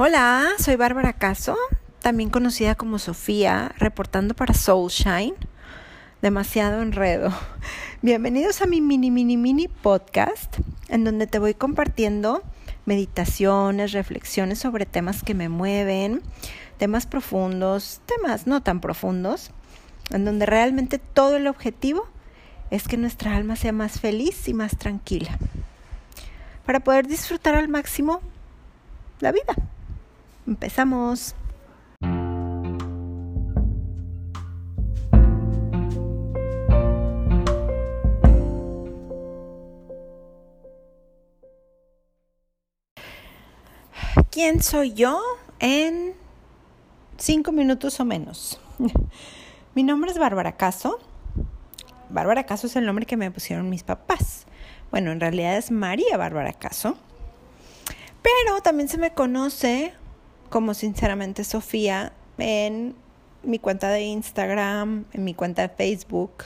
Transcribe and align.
Hola, 0.00 0.50
soy 0.60 0.76
Bárbara 0.76 1.12
Caso, 1.12 1.56
también 1.98 2.30
conocida 2.30 2.76
como 2.76 3.00
Sofía, 3.00 3.74
reportando 3.78 4.32
para 4.32 4.54
Soulshine. 4.54 5.34
Demasiado 6.22 6.82
enredo. 6.82 7.32
Bienvenidos 8.02 8.62
a 8.62 8.66
mi 8.66 8.80
mini, 8.80 9.10
mini, 9.10 9.36
mini 9.36 9.66
podcast, 9.66 10.58
en 10.88 11.02
donde 11.02 11.26
te 11.26 11.40
voy 11.40 11.54
compartiendo 11.54 12.44
meditaciones, 12.86 13.90
reflexiones 13.90 14.60
sobre 14.60 14.86
temas 14.86 15.24
que 15.24 15.34
me 15.34 15.48
mueven, 15.48 16.22
temas 16.76 17.06
profundos, 17.06 18.00
temas 18.06 18.46
no 18.46 18.62
tan 18.62 18.80
profundos, 18.80 19.50
en 20.10 20.24
donde 20.24 20.46
realmente 20.46 21.00
todo 21.00 21.34
el 21.34 21.48
objetivo 21.48 22.06
es 22.70 22.86
que 22.86 22.98
nuestra 22.98 23.34
alma 23.34 23.56
sea 23.56 23.72
más 23.72 23.98
feliz 23.98 24.46
y 24.46 24.54
más 24.54 24.78
tranquila, 24.78 25.36
para 26.64 26.78
poder 26.78 27.08
disfrutar 27.08 27.56
al 27.56 27.66
máximo 27.66 28.20
la 29.18 29.32
vida. 29.32 29.56
Empezamos. 30.48 31.34
¿Quién 44.30 44.62
soy 44.62 44.94
yo 44.94 45.20
en 45.58 46.14
cinco 47.18 47.52
minutos 47.52 48.00
o 48.00 48.06
menos? 48.06 48.58
Mi 49.74 49.82
nombre 49.82 50.10
es 50.10 50.16
Bárbara 50.16 50.56
Caso. 50.56 50.98
Bárbara 52.08 52.46
Caso 52.46 52.68
es 52.68 52.76
el 52.76 52.86
nombre 52.86 53.04
que 53.04 53.18
me 53.18 53.30
pusieron 53.30 53.68
mis 53.68 53.82
papás. 53.82 54.46
Bueno, 54.90 55.12
en 55.12 55.20
realidad 55.20 55.58
es 55.58 55.70
María 55.70 56.16
Bárbara 56.16 56.54
Caso. 56.54 56.96
Pero 58.22 58.62
también 58.62 58.88
se 58.88 58.96
me 58.96 59.12
conoce 59.12 59.92
como 60.48 60.74
sinceramente 60.74 61.44
Sofía 61.44 62.12
en 62.38 62.94
mi 63.42 63.58
cuenta 63.58 63.88
de 63.88 64.02
Instagram, 64.02 65.04
en 65.12 65.24
mi 65.24 65.34
cuenta 65.34 65.62
de 65.62 65.68
Facebook. 65.68 66.44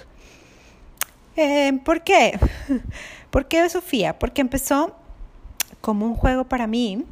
Eh, 1.37 1.73
¿Por 1.85 2.03
qué? 2.03 2.39
¿Por 3.31 3.47
qué 3.49 3.69
Sofía? 3.69 4.19
Porque 4.19 4.41
empezó 4.41 4.95
como 5.81 6.07
un 6.07 6.15
juego 6.15 6.45
para 6.45 6.67
mí. 6.67 7.05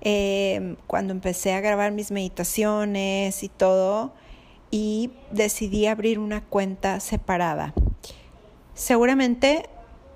Eh, 0.00 0.76
cuando 0.86 1.12
empecé 1.12 1.52
a 1.54 1.60
grabar 1.60 1.90
mis 1.90 2.12
meditaciones 2.12 3.42
y 3.42 3.48
todo, 3.48 4.12
y 4.70 5.10
decidí 5.30 5.86
abrir 5.86 6.18
una 6.18 6.42
cuenta 6.44 7.00
separada. 7.00 7.74
Seguramente 8.74 9.68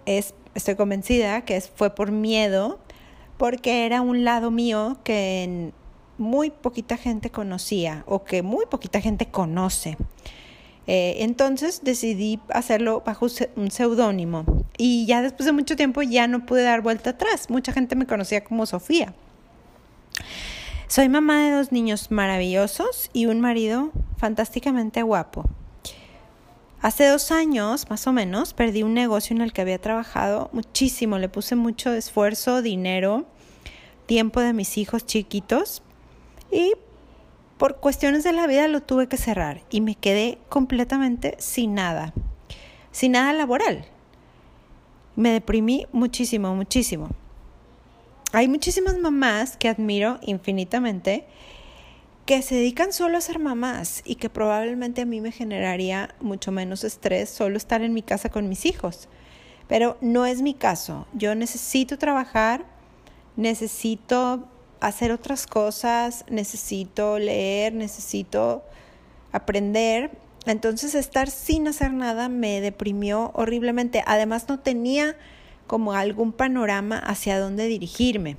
es, 0.06 0.34
estoy 0.54 0.76
convencida 0.76 1.44
que 1.44 1.60
fue 1.60 1.94
por 1.94 2.12
miedo 2.12 2.78
porque 3.38 3.86
era 3.86 4.02
un 4.02 4.24
lado 4.24 4.50
mío 4.50 4.98
que 5.04 5.72
muy 6.22 6.50
poquita 6.50 6.96
gente 6.96 7.28
conocía 7.30 8.04
o 8.06 8.24
que 8.24 8.42
muy 8.42 8.64
poquita 8.66 9.00
gente 9.00 9.26
conoce. 9.26 9.98
Eh, 10.86 11.16
entonces 11.18 11.82
decidí 11.84 12.40
hacerlo 12.48 13.02
bajo 13.04 13.26
un 13.54 13.70
seudónimo 13.70 14.44
y 14.76 15.06
ya 15.06 15.22
después 15.22 15.46
de 15.46 15.52
mucho 15.52 15.76
tiempo 15.76 16.02
ya 16.02 16.26
no 16.26 16.46
pude 16.46 16.62
dar 16.62 16.80
vuelta 16.80 17.10
atrás. 17.10 17.50
Mucha 17.50 17.72
gente 17.72 17.94
me 17.94 18.06
conocía 18.06 18.42
como 18.42 18.64
Sofía. 18.64 19.12
Soy 20.88 21.08
mamá 21.08 21.42
de 21.42 21.50
dos 21.52 21.72
niños 21.72 22.10
maravillosos 22.10 23.10
y 23.12 23.26
un 23.26 23.40
marido 23.40 23.90
fantásticamente 24.16 25.02
guapo. 25.02 25.44
Hace 26.80 27.06
dos 27.06 27.30
años, 27.30 27.88
más 27.90 28.06
o 28.08 28.12
menos, 28.12 28.54
perdí 28.54 28.82
un 28.82 28.92
negocio 28.92 29.36
en 29.36 29.42
el 29.42 29.52
que 29.52 29.60
había 29.60 29.80
trabajado 29.80 30.50
muchísimo, 30.52 31.18
le 31.18 31.28
puse 31.28 31.54
mucho 31.54 31.92
esfuerzo, 31.92 32.60
dinero, 32.60 33.24
tiempo 34.06 34.40
de 34.40 34.52
mis 34.52 34.76
hijos 34.78 35.06
chiquitos 35.06 35.82
y 36.52 36.74
por 37.56 37.76
cuestiones 37.76 38.22
de 38.22 38.32
la 38.32 38.46
vida 38.46 38.68
lo 38.68 38.82
tuve 38.82 39.08
que 39.08 39.16
cerrar 39.16 39.62
y 39.70 39.80
me 39.80 39.94
quedé 39.94 40.38
completamente 40.48 41.36
sin 41.38 41.74
nada, 41.74 42.12
sin 42.92 43.12
nada 43.12 43.32
laboral. 43.32 43.86
Me 45.16 45.30
deprimí 45.30 45.86
muchísimo, 45.92 46.54
muchísimo. 46.54 47.10
Hay 48.32 48.48
muchísimas 48.48 48.98
mamás 48.98 49.56
que 49.56 49.68
admiro 49.68 50.18
infinitamente 50.22 51.26
que 52.26 52.40
se 52.40 52.54
dedican 52.54 52.92
solo 52.92 53.18
a 53.18 53.20
ser 53.20 53.38
mamás 53.38 54.02
y 54.04 54.14
que 54.14 54.30
probablemente 54.30 55.02
a 55.02 55.06
mí 55.06 55.20
me 55.20 55.32
generaría 55.32 56.14
mucho 56.20 56.52
menos 56.52 56.84
estrés 56.84 57.30
solo 57.30 57.56
estar 57.56 57.82
en 57.82 57.94
mi 57.94 58.02
casa 58.02 58.28
con 58.28 58.48
mis 58.48 58.64
hijos. 58.64 59.08
Pero 59.68 59.96
no 60.00 60.26
es 60.26 60.42
mi 60.42 60.54
caso. 60.54 61.06
Yo 61.12 61.34
necesito 61.34 61.98
trabajar, 61.98 62.64
necesito 63.36 64.48
hacer 64.82 65.12
otras 65.12 65.46
cosas, 65.46 66.24
necesito 66.28 67.18
leer, 67.18 67.72
necesito 67.72 68.64
aprender. 69.30 70.10
Entonces 70.44 70.94
estar 70.94 71.30
sin 71.30 71.68
hacer 71.68 71.92
nada 71.92 72.28
me 72.28 72.60
deprimió 72.60 73.30
horriblemente. 73.34 74.02
Además 74.06 74.48
no 74.48 74.58
tenía 74.58 75.16
como 75.66 75.92
algún 75.92 76.32
panorama 76.32 76.98
hacia 76.98 77.38
dónde 77.38 77.66
dirigirme. 77.66 78.36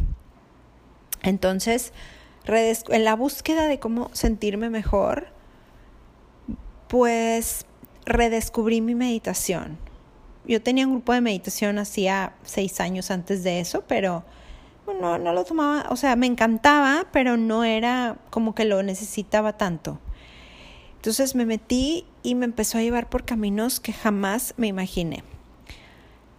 Entonces, 1.21 1.93
en 2.45 3.03
la 3.05 3.15
búsqueda 3.15 3.67
de 3.67 3.79
cómo 3.79 4.09
sentirme 4.13 4.69
mejor, 4.69 5.27
pues 6.89 7.65
redescubrí 8.05 8.81
mi 8.81 8.95
meditación. 8.95 9.77
Yo 10.45 10.61
tenía 10.61 10.85
un 10.85 10.95
grupo 10.95 11.13
de 11.13 11.21
meditación 11.21 11.79
hacía 11.79 12.35
seis 12.43 12.81
años 12.81 13.11
antes 13.11 13.43
de 13.43 13.61
eso, 13.61 13.85
pero 13.87 14.25
no, 14.99 15.17
no 15.17 15.33
lo 15.33 15.43
tomaba, 15.43 15.85
o 15.89 15.95
sea, 15.95 16.15
me 16.15 16.27
encantaba, 16.27 17.07
pero 17.11 17.37
no 17.37 17.63
era 17.63 18.17
como 18.29 18.53
que 18.55 18.65
lo 18.65 18.83
necesitaba 18.83 19.53
tanto. 19.57 19.99
Entonces 20.95 21.35
me 21.35 21.45
metí 21.45 22.05
y 22.21 22.35
me 22.35 22.45
empezó 22.45 22.77
a 22.77 22.81
llevar 22.81 23.09
por 23.09 23.25
caminos 23.25 23.79
que 23.79 23.93
jamás 23.93 24.53
me 24.57 24.67
imaginé. 24.67 25.23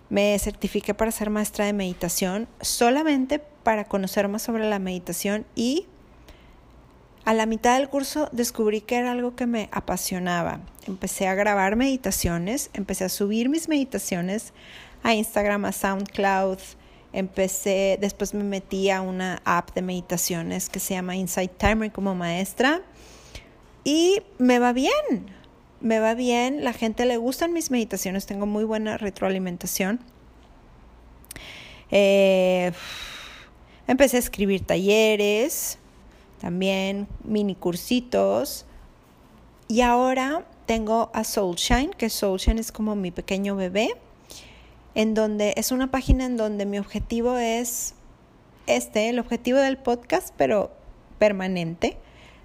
Me 0.08 0.38
certifiqué 0.38 0.94
para 0.94 1.10
ser 1.10 1.30
maestra 1.30 1.66
de 1.66 1.72
meditación 1.72 2.48
solamente 2.60 3.38
para 3.38 3.84
conocer 3.84 4.28
más 4.28 4.42
sobre 4.42 4.68
la 4.68 4.78
meditación 4.78 5.46
y 5.54 5.86
a 7.24 7.32
la 7.32 7.46
mitad 7.46 7.78
del 7.78 7.88
curso 7.88 8.28
descubrí 8.32 8.82
que 8.82 8.96
era 8.96 9.12
algo 9.12 9.34
que 9.34 9.46
me 9.46 9.70
apasionaba. 9.72 10.60
Empecé 10.86 11.26
a 11.26 11.34
grabar 11.34 11.74
meditaciones, 11.74 12.68
empecé 12.74 13.04
a 13.04 13.08
subir 13.08 13.48
mis 13.48 13.68
meditaciones 13.68 14.52
a 15.02 15.14
Instagram, 15.14 15.64
a 15.64 15.72
SoundCloud. 15.72 16.58
Empecé, 17.16 17.96
después 18.00 18.34
me 18.34 18.44
metí 18.44 18.90
a 18.90 19.00
una 19.00 19.40
app 19.44 19.72
de 19.74 19.82
meditaciones 19.82 20.68
que 20.68 20.80
se 20.80 20.94
llama 20.94 21.16
Insight 21.16 21.52
Timer 21.56 21.92
como 21.92 22.14
maestra 22.14 22.82
y 23.84 24.22
me 24.38 24.58
va 24.58 24.72
bien, 24.72 25.30
me 25.80 26.00
va 26.00 26.14
bien, 26.14 26.64
la 26.64 26.72
gente 26.72 27.06
le 27.06 27.16
gustan 27.16 27.52
mis 27.52 27.70
meditaciones, 27.70 28.26
tengo 28.26 28.46
muy 28.46 28.64
buena 28.64 28.98
retroalimentación. 28.98 30.00
Eh, 31.90 32.72
empecé 33.86 34.16
a 34.16 34.20
escribir 34.20 34.66
talleres, 34.66 35.78
también 36.40 37.06
mini 37.22 37.54
cursitos. 37.54 38.66
Y 39.68 39.82
ahora 39.82 40.44
tengo 40.66 41.10
a 41.14 41.24
Soulshine, 41.24 41.90
que 41.90 42.10
Soulshine 42.10 42.58
es 42.58 42.72
como 42.72 42.96
mi 42.96 43.10
pequeño 43.10 43.54
bebé, 43.54 43.94
en 44.94 45.14
donde 45.14 45.54
es 45.56 45.72
una 45.72 45.90
página 45.90 46.24
en 46.24 46.36
donde 46.36 46.66
mi 46.66 46.78
objetivo 46.78 47.36
es 47.36 47.94
este, 48.66 49.08
el 49.08 49.18
objetivo 49.18 49.58
del 49.58 49.76
podcast, 49.76 50.32
pero 50.36 50.72
permanente, 51.18 51.96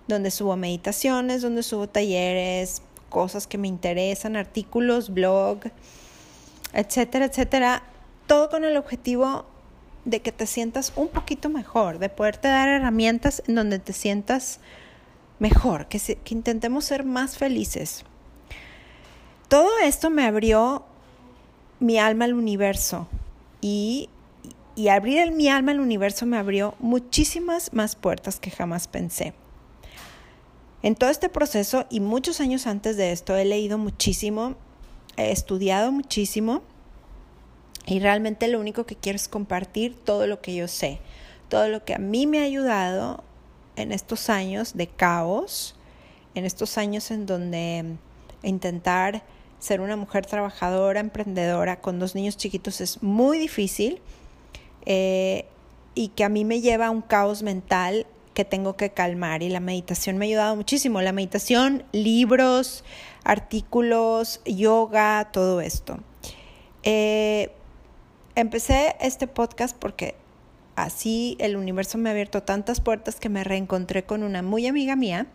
donde 0.08 0.32
subo 0.32 0.56
meditaciones, 0.56 1.42
donde 1.42 1.64
subo 1.64 1.88
talleres, 1.88 2.82
cosas 3.10 3.48
que 3.48 3.58
me 3.58 3.68
interesan, 3.68 4.36
artículos, 4.36 5.14
blog, 5.14 5.60
etcétera, 6.74 7.26
etcétera. 7.26 7.84
Todo 8.28 8.50
con 8.50 8.64
el 8.64 8.78
objetivo 8.78 9.46
de 10.06 10.22
que 10.22 10.32
te 10.32 10.46
sientas 10.46 10.94
un 10.96 11.08
poquito 11.08 11.50
mejor, 11.50 12.00
de 12.00 12.10
poderte 12.10 12.48
dar 12.48 12.70
herramientas 12.70 13.44
en 13.48 13.56
donde 13.56 13.80
te 13.80 13.94
sientas 13.94 14.60
mejor, 15.40 15.88
que, 15.88 16.00
que 16.00 16.34
intentemos 16.34 16.86
ser 16.86 17.06
más 17.06 17.38
felices. 17.38 18.06
Todo 19.48 19.70
esto 19.84 20.10
me 20.10 20.26
abrió 20.26 20.86
mi 21.80 21.98
alma 21.98 22.26
al 22.26 22.34
universo 22.34 23.08
y, 23.62 24.10
y 24.76 24.90
abrir 24.90 25.32
mi 25.32 25.50
alma 25.50 25.72
al 25.72 25.80
universo 25.80 26.26
me 26.26 26.38
abrió 26.38 26.76
muchísimas 26.80 27.74
más 27.74 27.96
puertas 27.96 28.40
que 28.40 28.52
jamás 28.52 28.88
pensé. 28.88 29.34
En 30.82 30.96
todo 30.96 31.10
este 31.10 31.28
proceso 31.28 31.86
y 31.90 32.00
muchos 32.00 32.40
años 32.40 32.66
antes 32.66 32.96
de 32.96 33.12
esto 33.12 33.36
he 33.36 33.44
leído 33.44 33.78
muchísimo, 33.78 34.56
he 35.18 35.32
estudiado 35.32 35.92
muchísimo 35.92 36.62
y 37.86 38.00
realmente 38.00 38.48
lo 38.48 38.60
único 38.60 38.86
que 38.86 38.96
quiero 38.96 39.18
es 39.18 39.28
compartir 39.28 39.96
todo 40.06 40.28
lo 40.28 40.42
que 40.42 40.56
yo 40.56 40.68
sé, 40.68 41.00
todo 41.50 41.68
lo 41.68 41.84
que 41.84 41.96
a 41.96 41.98
mí 41.98 42.28
me 42.28 42.40
ha 42.40 42.44
ayudado 42.44 43.24
en 43.76 43.92
estos 43.92 44.30
años 44.30 44.76
de 44.76 44.88
caos, 44.88 45.76
en 46.36 46.46
estos 46.46 46.78
años 46.78 47.12
en 47.12 47.26
donde 47.26 47.98
intentar 48.44 49.24
ser 49.60 49.82
una 49.82 49.96
mujer 49.96 50.26
trabajadora, 50.26 51.00
emprendedora 51.00 51.82
con 51.82 52.00
dos 52.00 52.16
niños 52.16 52.38
chiquitos 52.38 52.82
es 52.82 53.04
muy 53.04 53.38
difícil 53.38 54.02
eh, 54.86 55.46
y 55.96 56.10
que 56.10 56.24
a 56.24 56.30
mí 56.30 56.46
me 56.46 56.62
lleva 56.62 56.88
a 56.88 56.92
un 56.92 57.02
caos 57.02 57.44
mental 57.44 58.08
que 58.34 58.46
tengo 58.46 58.78
que 58.78 58.92
calmar 58.92 59.44
y 59.44 59.50
la 59.50 59.60
meditación 59.60 60.18
me 60.18 60.26
ha 60.26 60.28
ayudado 60.28 60.56
muchísimo. 60.56 61.02
La 61.02 61.12
meditación, 61.12 61.84
libros, 61.92 62.86
artículos, 63.26 64.42
yoga, 64.46 65.30
todo 65.34 65.60
esto. 65.60 66.00
Eh, 66.84 67.52
empecé 68.36 68.96
este 69.02 69.28
podcast 69.28 69.76
porque 69.78 70.16
así 70.78 71.36
el 71.40 71.58
universo 71.58 71.98
me 71.98 72.10
ha 72.10 72.14
abierto 72.14 72.44
tantas 72.44 72.80
puertas 72.80 73.18
que 73.18 73.28
me 73.28 73.44
reencontré 73.44 74.04
con 74.04 74.24
una 74.24 74.42
muy 74.42 74.68
amiga 74.68 74.96
mía, 74.96 75.28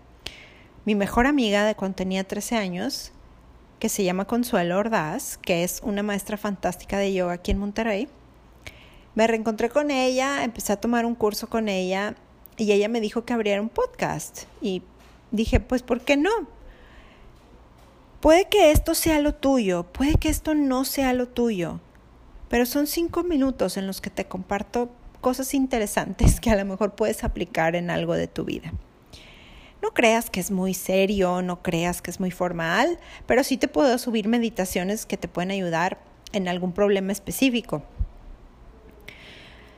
mi 0.87 0.95
mejor 0.95 1.27
amiga 1.27 1.65
de 1.65 1.75
cuando 1.75 1.97
tenía 1.97 2.25
13 2.25 2.57
años, 2.57 3.13
que 3.79 3.89
se 3.89 4.05
llama 4.05 4.27
Consuelo 4.27 4.79
Ordaz, 4.79 5.39
que 5.39 5.65
es 5.65 5.81
una 5.83 6.03
maestra 6.03 6.37
fantástica 6.37 6.99
de 6.99 7.13
yoga 7.13 7.35
aquí 7.35 7.51
en 7.51 7.59
Monterrey. 7.59 8.09
Me 9.15 9.27
reencontré 9.27 9.69
con 9.69 9.91
ella, 9.91 10.45
empecé 10.45 10.73
a 10.73 10.81
tomar 10.81 11.07
un 11.07 11.15
curso 11.15 11.49
con 11.49 11.69
ella 11.69 12.15
y 12.57 12.73
ella 12.73 12.89
me 12.89 13.01
dijo 13.01 13.25
que 13.25 13.33
abriera 13.33 13.61
un 13.61 13.69
podcast. 13.69 14.45
Y 14.61 14.83
dije, 15.31 15.61
pues, 15.61 15.83
¿por 15.83 16.01
qué 16.01 16.17
no? 16.17 16.31
Puede 18.21 18.49
que 18.49 18.71
esto 18.71 18.95
sea 18.95 19.21
lo 19.21 19.35
tuyo, 19.35 19.85
puede 19.85 20.15
que 20.15 20.31
esto 20.31 20.55
no 20.55 20.87
sea 20.87 21.13
lo 21.13 21.29
tuyo, 21.29 21.81
pero 22.49 22.65
son 22.65 22.87
cinco 22.87 23.23
minutos 23.23 23.77
en 23.77 23.87
los 23.87 24.01
que 24.01 24.09
te 24.09 24.25
comparto 24.25 24.91
cosas 25.21 25.53
interesantes 25.53 26.41
que 26.41 26.51
a 26.51 26.57
lo 26.57 26.65
mejor 26.65 26.95
puedes 26.95 27.23
aplicar 27.23 27.77
en 27.77 27.91
algo 27.91 28.15
de 28.15 28.27
tu 28.27 28.45
vida. 28.45 28.73
No 29.85 29.91
creas 29.91 30.31
que 30.31 30.41
es 30.41 30.51
muy 30.51 30.73
serio, 30.73 31.43
no 31.43 31.63
creas 31.63 32.01
que 32.01 32.11
es 32.11 32.19
muy 32.19 32.31
formal, 32.31 32.99
pero 33.27 33.45
sí 33.45 33.59
te 33.59 33.69
puedo 33.69 33.99
subir 33.99 34.29
meditaciones 34.29 35.05
que 35.05 35.19
te 35.19 35.29
pueden 35.29 35.51
ayudar 35.51 35.99
en 36.33 36.49
algún 36.49 36.73
problema 36.73 37.13
específico. 37.13 37.83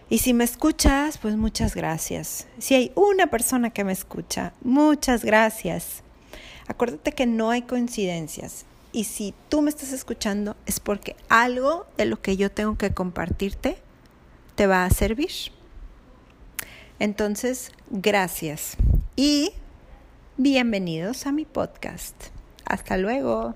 Y 0.09 0.19
si 0.19 0.33
me 0.33 0.45
escuchas, 0.45 1.19
pues 1.19 1.35
muchas 1.35 1.75
gracias. 1.75 2.47
Si 2.59 2.77
hay 2.77 2.93
una 2.95 3.27
persona 3.27 3.71
que 3.71 3.83
me 3.83 3.93
escucha, 3.93 4.53
muchas 4.63 5.25
gracias. 5.25 6.05
Acuérdate 6.69 7.11
que 7.11 7.27
no 7.27 7.51
hay 7.51 7.63
coincidencias. 7.63 8.65
Y 8.93 9.05
si 9.05 9.35
tú 9.49 9.61
me 9.61 9.71
estás 9.71 9.91
escuchando 9.91 10.55
es 10.67 10.79
porque 10.79 11.17
algo 11.29 11.85
de 11.97 12.05
lo 12.05 12.23
que 12.23 12.37
yo 12.37 12.53
tengo 12.53 12.79
que 12.79 12.95
compartirte 12.95 13.77
te 14.55 14.69
va 14.69 14.85
a 14.85 14.91
servir. 14.91 15.33
Entonces, 17.01 17.73
gracias. 17.91 18.77
Y 19.17 19.53
bienvenidos 20.39 21.27
a 21.27 21.33
mi 21.33 21.47
podcast. 21.47 22.15
Hasta 22.67 22.99
luego. 22.99 23.55